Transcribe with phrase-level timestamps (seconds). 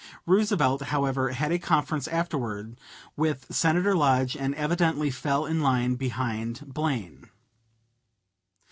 [0.25, 2.79] Roosevelt, however, had a conference afterward
[3.15, 7.29] with Senator Lodge and eventually fell in line behind Blaine.